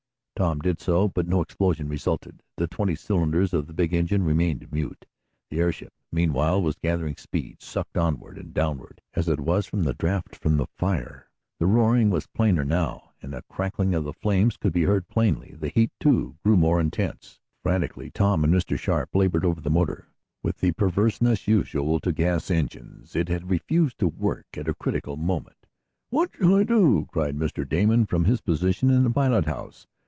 Tom 0.37 0.57
did 0.59 0.81
so, 0.81 1.07
but 1.07 1.27
no 1.27 1.39
explosion 1.39 1.87
resulted. 1.87 2.41
The 2.57 2.65
twenty 2.65 2.95
cylinders 2.95 3.53
of 3.53 3.67
the 3.67 3.73
big 3.73 3.93
engine 3.93 4.23
remained 4.23 4.71
mute. 4.71 5.05
The 5.51 5.59
airship, 5.59 5.93
meanwhile, 6.11 6.59
was 6.59 6.77
gathering 6.81 7.15
speed, 7.15 7.61
sucked 7.61 7.95
onward 7.95 8.39
and 8.39 8.51
downward 8.51 9.01
as 9.13 9.29
it 9.29 9.39
was 9.39 9.69
by 9.69 9.81
the 9.81 9.93
draught 9.93 10.35
from 10.35 10.57
the 10.57 10.65
fire. 10.65 11.29
The 11.59 11.67
roaring 11.67 12.09
was 12.09 12.25
plainer 12.25 12.65
now, 12.65 13.11
and 13.21 13.31
the 13.33 13.43
crackling 13.51 13.93
of 13.93 14.03
the 14.03 14.13
flames 14.13 14.57
could 14.57 14.73
be 14.73 14.85
heard 14.85 15.07
plainly. 15.07 15.55
The 15.59 15.67
heat, 15.69 15.91
too, 15.99 16.37
grew 16.43 16.57
more 16.57 16.81
intense. 16.81 17.39
Frantically 17.61 18.09
Tom 18.09 18.43
and 18.43 18.51
Mr. 18.51 18.79
Sharp 18.79 19.13
labored 19.13 19.45
over 19.45 19.61
the 19.61 19.69
motor. 19.69 20.07
With 20.41 20.57
the 20.57 20.71
perverseness 20.71 21.47
usual 21.47 21.99
to 21.99 22.11
gas 22.11 22.49
engines, 22.49 23.15
it 23.15 23.29
had 23.29 23.51
refused 23.51 23.99
to 23.99 24.07
work 24.07 24.47
at 24.57 24.67
a 24.67 24.73
critical 24.73 25.17
moment. 25.17 25.67
"What 26.09 26.31
shall 26.35 26.55
I 26.55 26.63
do?" 26.63 27.07
cried 27.11 27.37
Mr. 27.37 27.67
Damon 27.69 28.07
from 28.07 28.25
his 28.25 28.41
position 28.41 28.89
in 28.89 29.03
the 29.03 29.11
pilot 29.11 29.45
house. 29.45 29.85